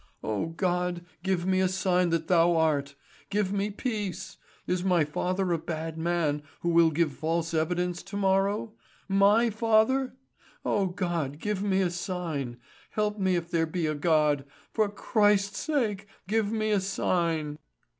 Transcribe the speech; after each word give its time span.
"O 0.23 0.47
God, 0.47 1.05
give 1.21 1.45
me 1.45 1.59
a 1.61 1.67
sign 1.67 2.09
that 2.09 2.27
Thou 2.27 2.55
art! 2.57 2.95
Give 3.29 3.53
me 3.53 3.69
peace! 3.69 4.37
Is 4.65 4.83
my 4.83 5.05
father 5.05 5.51
a 5.51 5.59
bad 5.59 5.95
man, 5.95 6.41
who 6.61 6.69
will 6.69 6.89
give 6.89 7.11
false 7.13 7.53
evidence 7.53 8.01
to 8.01 8.17
morrow? 8.17 8.73
My 9.07 9.51
father? 9.51 10.15
O 10.65 10.87
God, 10.87 11.37
give 11.37 11.61
me 11.61 11.81
a 11.81 11.91
sign! 11.91 12.57
Help 12.89 13.19
me 13.19 13.35
if 13.35 13.51
there 13.51 13.67
be 13.67 13.85
a 13.85 13.93
God! 13.93 14.43
For 14.73 14.89
Christ's 14.89 15.59
sake, 15.59 16.07
give 16.27 16.51
me 16.51 16.71
a 16.71 16.79
sign!" 16.79 17.59